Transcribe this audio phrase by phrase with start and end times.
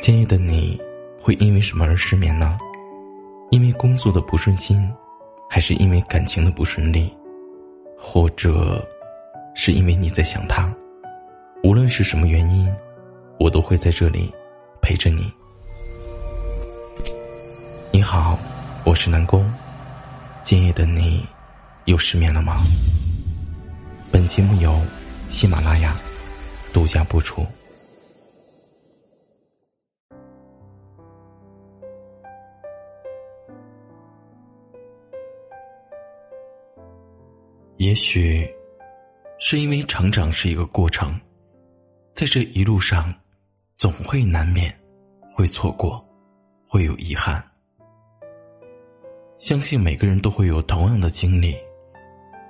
[0.00, 0.78] 今夜的你，
[1.20, 2.58] 会因为什么而失眠呢？
[3.50, 4.92] 因为工作的不顺心，
[5.48, 7.10] 还是因为感情的不顺利，
[7.98, 8.86] 或者，
[9.54, 10.70] 是因为你在想他？
[11.62, 12.70] 无论是什么原因，
[13.38, 14.30] 我都会在这里
[14.82, 15.32] 陪着你。
[17.90, 18.38] 你好，
[18.84, 19.50] 我是南宫。
[20.42, 21.24] 今夜的你，
[21.86, 22.58] 又失眠了吗？
[24.10, 24.78] 本节目由
[25.28, 25.96] 喜马拉雅
[26.72, 27.44] 独家播出。
[37.76, 38.48] 也许，
[39.38, 41.20] 是因为成长是一个过程，
[42.14, 43.12] 在这一路上，
[43.76, 44.74] 总会难免
[45.32, 46.02] 会错过，
[46.66, 47.44] 会有遗憾。
[49.36, 51.54] 相信每个人都会有同样的经历。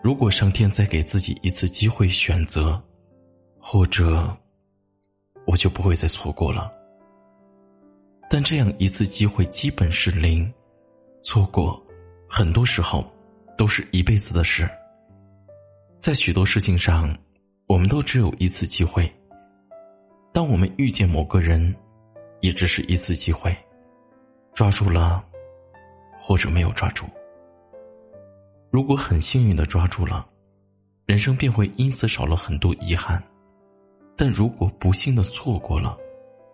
[0.05, 2.79] 如果上天再给自己一次机会选择，
[3.59, 4.37] 或者，
[5.47, 6.71] 我就不会再错过了。
[8.29, 10.53] 但这样一次机会基本是零，
[11.23, 11.83] 错过，
[12.29, 13.11] 很多时候
[13.57, 14.69] 都是一辈子的事。
[16.01, 17.17] 在许多事情上，
[17.67, 19.11] 我们都只有一次机会。
[20.35, 21.75] 当我们遇见某个人，
[22.43, 23.57] 也只是一次机会，
[24.53, 25.25] 抓住了，
[26.15, 27.07] 或者没有抓住。
[28.75, 30.27] 如果很幸运的抓住了，
[31.07, 33.23] 人生便会因此少了很多遗憾；
[34.17, 35.97] 但如果不幸的错过了，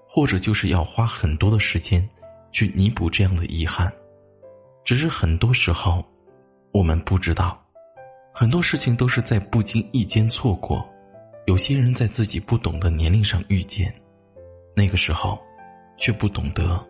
[0.07, 2.07] 或者就是要花很多的时间
[2.53, 3.91] 去弥补这样的遗憾。
[4.85, 6.05] 只是很多时候，
[6.73, 7.59] 我们不知道。
[8.35, 10.87] 很多事情都是在不经意间错过，
[11.47, 13.91] 有些人在自己不懂的年龄上遇见，
[14.77, 15.39] 那个时候，
[15.97, 16.87] 却不懂得，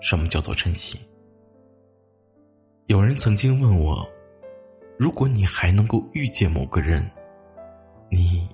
[0.00, 0.98] 什么叫做珍惜。
[2.86, 4.04] 有人曾经问我，
[5.00, 7.10] 如果你还能够遇见某个人，
[8.10, 8.46] 你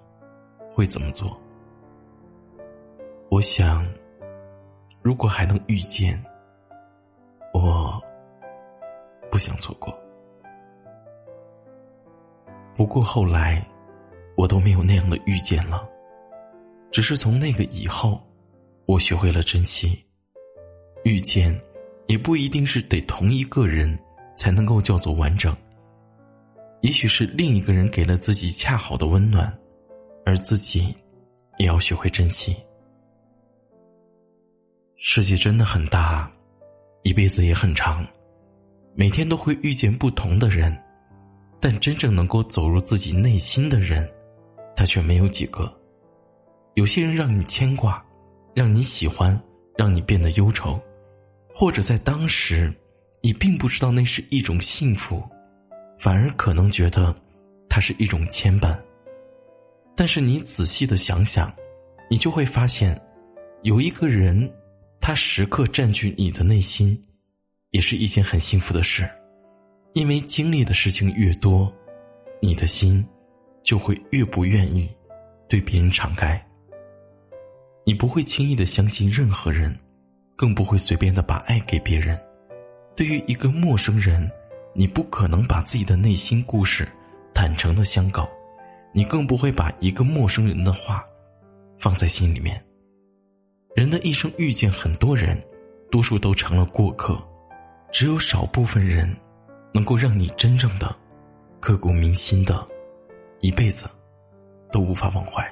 [0.71, 1.37] 会怎么做？
[3.29, 3.85] 我想，
[5.03, 6.25] 如果还能遇见，
[7.53, 8.01] 我
[9.29, 9.93] 不想错过。
[12.77, 13.67] 不过后来，
[14.37, 15.85] 我都没有那样的遇见了。
[16.93, 18.23] 只是从那个以后，
[18.85, 20.01] 我学会了珍惜。
[21.03, 21.61] 遇见，
[22.07, 23.99] 也不一定是得同一个人
[24.37, 25.53] 才能够叫做完整。
[26.83, 29.53] 也许是另一个人给了自己恰好的温暖，
[30.25, 30.95] 而自己
[31.59, 32.57] 也要学会珍惜。
[34.97, 36.31] 世界真的很大，
[37.03, 38.07] 一辈子也很长，
[38.95, 40.77] 每天都会遇见不同的人。
[41.59, 44.09] 但真正能够走入自己内心的人，
[44.77, 45.73] 他却没有几个。
[46.75, 48.05] 有些人让你牵挂，
[48.55, 49.41] 让你喜欢，
[49.77, 50.79] 让你变得忧愁，
[51.53, 52.73] 或者在当时，
[53.23, 55.27] 你并不知道那是一种幸福，
[55.99, 57.15] 反而可能觉得，
[57.69, 58.79] 它是一种牵绊。
[59.95, 61.53] 但是你仔细的想想，
[62.11, 63.01] 你就会发现，
[63.63, 64.51] 有一个人，
[65.01, 67.01] 他时刻占据你的内心，
[67.71, 69.09] 也是一件很幸福的事。
[69.95, 71.73] 因为经历的事情越多，
[72.43, 73.03] 你的心
[73.63, 74.87] 就会越不愿意
[75.49, 76.41] 对别人敞开。
[77.87, 79.75] 你不会轻易的相信任何人，
[80.37, 82.21] 更不会随便的把爱给别人。
[82.95, 84.31] 对于一个陌生人，
[84.77, 86.87] 你不可能把自己的内心故事
[87.33, 88.29] 坦诚的相告，
[88.93, 91.03] 你更不会把一个陌生人的话
[91.79, 92.63] 放在心里面。
[93.75, 95.43] 人的一生遇见很多人，
[95.91, 97.19] 多数都成了过客，
[97.91, 99.11] 只有少部分人。
[99.73, 100.97] 能够让你真正的
[101.61, 102.67] 刻骨铭心的，
[103.41, 103.85] 一辈子
[104.73, 105.47] 都无法忘怀。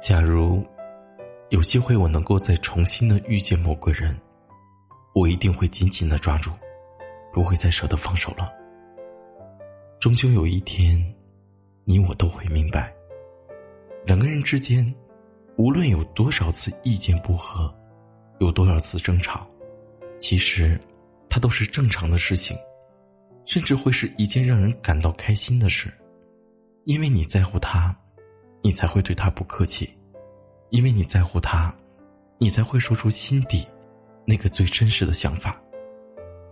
[0.00, 0.64] 假如
[1.48, 4.16] 有机会，我能够再重新的遇见某个人，
[5.16, 6.52] 我一定会紧紧的抓住，
[7.32, 8.52] 不会再舍得放手了。
[10.00, 11.02] 终究有一天，
[11.84, 12.94] 你我都会明白，
[14.04, 14.94] 两个人之间，
[15.56, 17.74] 无论有多少次意见不合，
[18.40, 19.46] 有多少次争吵，
[20.18, 20.80] 其实。
[21.30, 22.56] 它都是正常的事情，
[23.44, 25.92] 甚至会是一件让人感到开心的事，
[26.84, 27.94] 因为你在乎他，
[28.62, 29.86] 你才会对他不客气；
[30.70, 31.72] 因为你在乎他，
[32.38, 33.64] 你才会说出心底
[34.24, 35.52] 那个最真实的想法；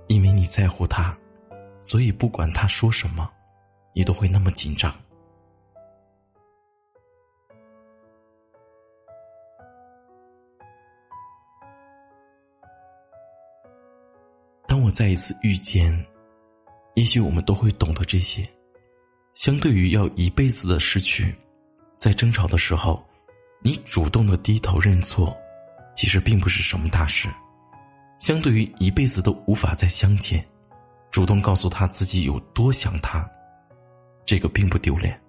[0.09, 1.17] 因为你在乎他，
[1.81, 3.31] 所以不管他说什么，
[3.93, 4.95] 你都会那么紧张。
[14.67, 16.07] 当我再一次遇见，
[16.95, 18.47] 也许我们都会懂得这些。
[19.33, 21.35] 相对于要一辈子的失去，
[21.99, 23.05] 在争吵的时候，
[23.63, 25.37] 你主动的低头认错，
[25.95, 27.29] 其实并不是什么大事。
[28.19, 30.45] 相对于一辈子都无法再相见，
[31.11, 33.29] 主动告诉他自己有多想他，
[34.25, 35.21] 这个并不丢脸。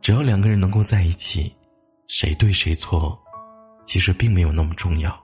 [0.00, 1.54] 只要两个人能够在一起，
[2.08, 3.18] 谁对谁错，
[3.84, 5.18] 其实并没有那么重要。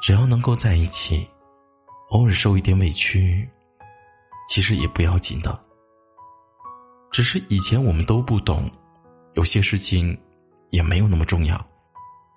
[0.00, 1.28] 只要能够在一起，
[2.10, 3.48] 偶尔受一点委屈，
[4.48, 5.58] 其实也不要紧的。
[7.10, 8.70] 只是以前我们都不懂，
[9.34, 10.16] 有些事情
[10.70, 11.56] 也没有那么重要，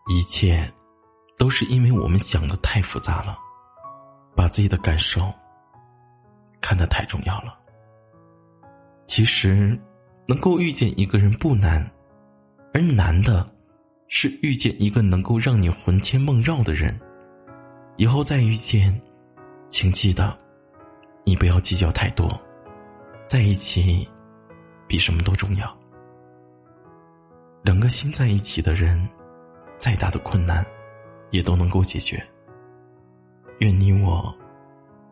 [0.07, 0.71] 一切
[1.38, 3.38] 都是因为我们想的太复杂了，
[4.35, 5.31] 把自己的感受
[6.62, 7.57] 看得太重要了。
[9.06, 9.80] 其实。
[10.25, 11.85] 能够遇见一个人不难，
[12.74, 13.45] 而难的，
[14.07, 16.97] 是遇见一个能够让你魂牵梦绕的人。
[17.97, 18.97] 以后再遇见，
[19.69, 20.33] 请记得，
[21.25, 22.41] 你不要计较太多，
[23.25, 24.07] 在一起，
[24.88, 25.77] 比什么都重要。
[27.63, 29.06] 两个心在一起的人，
[29.77, 30.65] 再大的困难，
[31.33, 32.24] 也都能够解决。
[33.57, 34.31] 愿你我，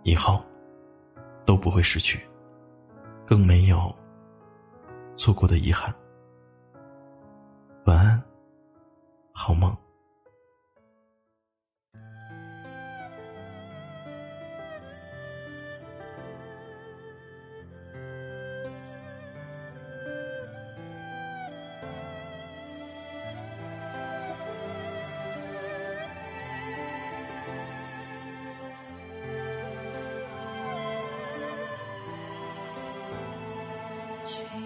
[0.04, 0.40] 以后，
[1.46, 2.22] 都不会失去，
[3.26, 3.94] 更没有。
[5.18, 5.94] 错过的遗憾。
[7.86, 8.22] 晚安，
[9.34, 9.76] 好梦。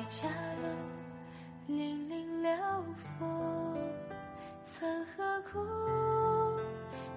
[0.07, 0.27] 家
[0.61, 0.69] 楼，
[1.67, 2.51] 凛凛流
[3.17, 3.75] 风，
[4.63, 5.57] 曾何苦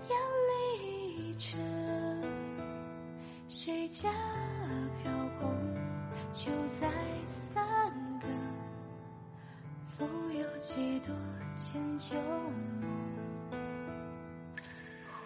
[0.08, 0.16] 要
[0.48, 1.60] 离尘？
[3.46, 4.08] 谁家
[5.02, 5.54] 飘红，
[6.32, 6.50] 就
[6.80, 6.90] 在
[7.52, 8.30] 三更。
[9.86, 11.14] 复有几多
[11.58, 12.16] 千旧
[12.80, 12.88] 梦？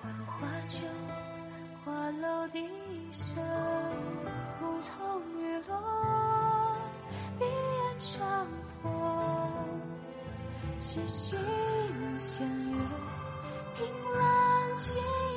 [0.02, 0.78] 浣花酒，
[1.84, 2.68] 花楼笛
[3.12, 3.36] 声，
[4.60, 5.41] 梧桐
[10.92, 11.38] 七星
[12.18, 12.76] 弦月，
[13.74, 15.31] 凭栏情。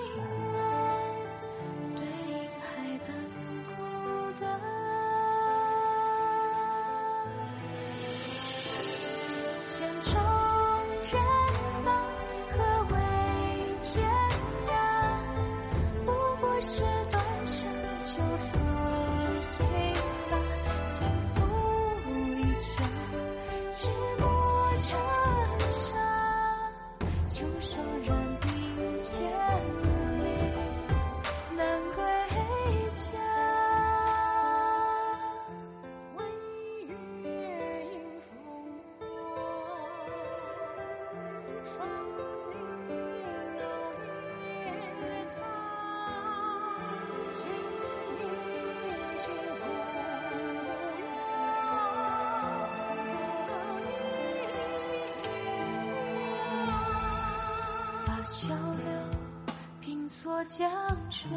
[60.47, 60.69] 江
[61.09, 61.33] 春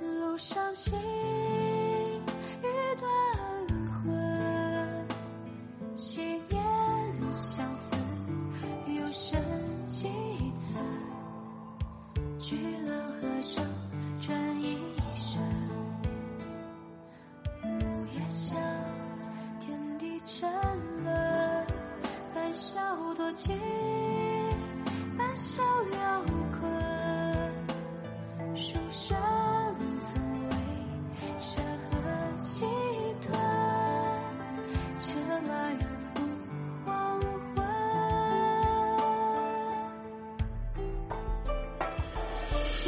[0.00, 0.98] 路上行，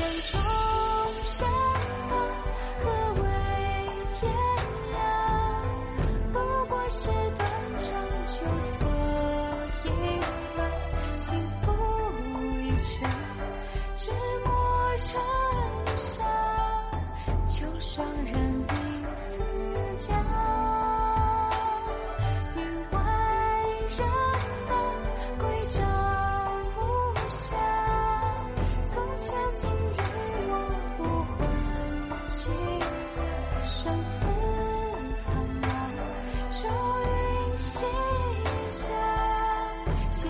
[0.02, 0.61] control.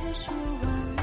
[0.02, 1.01] 别说完